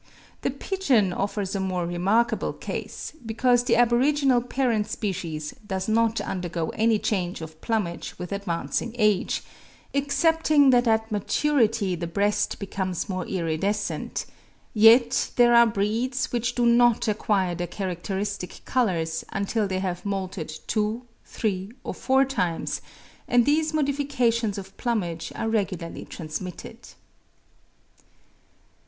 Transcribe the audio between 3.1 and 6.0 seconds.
because the aboriginal parent species does